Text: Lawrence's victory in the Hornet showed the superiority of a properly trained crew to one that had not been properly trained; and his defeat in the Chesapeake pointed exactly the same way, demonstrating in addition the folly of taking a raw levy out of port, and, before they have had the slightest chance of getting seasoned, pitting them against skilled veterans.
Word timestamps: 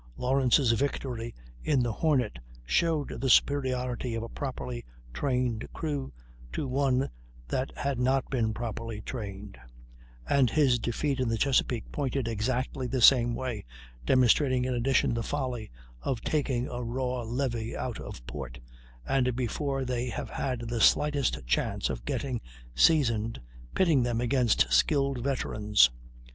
Lawrence's 0.17 0.71
victory 0.71 1.35
in 1.63 1.83
the 1.83 1.91
Hornet 1.93 2.39
showed 2.65 3.09
the 3.21 3.29
superiority 3.29 4.15
of 4.15 4.23
a 4.23 4.29
properly 4.29 4.83
trained 5.13 5.67
crew 5.73 6.11
to 6.53 6.67
one 6.67 7.07
that 7.49 7.71
had 7.77 7.99
not 7.99 8.27
been 8.31 8.51
properly 8.51 8.99
trained; 9.01 9.59
and 10.27 10.49
his 10.49 10.79
defeat 10.79 11.19
in 11.19 11.29
the 11.29 11.37
Chesapeake 11.37 11.91
pointed 11.91 12.27
exactly 12.27 12.87
the 12.87 12.99
same 12.99 13.35
way, 13.35 13.63
demonstrating 14.03 14.65
in 14.65 14.73
addition 14.73 15.13
the 15.13 15.21
folly 15.21 15.69
of 16.01 16.19
taking 16.21 16.67
a 16.67 16.81
raw 16.81 17.21
levy 17.21 17.77
out 17.77 17.99
of 17.99 18.25
port, 18.25 18.57
and, 19.07 19.35
before 19.35 19.85
they 19.85 20.09
have 20.09 20.31
had 20.31 20.61
the 20.61 20.81
slightest 20.81 21.45
chance 21.45 21.91
of 21.91 22.05
getting 22.05 22.41
seasoned, 22.73 23.39
pitting 23.75 24.01
them 24.01 24.19
against 24.19 24.65
skilled 24.73 25.19
veterans. 25.23 25.91